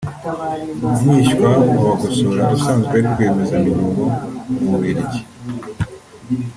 mwishywa 1.03 1.49
wa 1.67 1.79
Bagosora 1.85 2.43
usanzwe 2.55 2.93
ari 2.97 3.07
rwiyemezamirimo 3.13 4.05
mu 4.59 4.65
Bubiligi 4.71 5.21